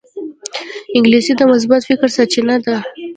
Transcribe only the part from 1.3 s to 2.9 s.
د مثبت فکر سرچینه ده